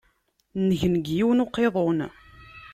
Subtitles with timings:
[0.65, 1.99] Ngen deg yiwen n uqiḍun.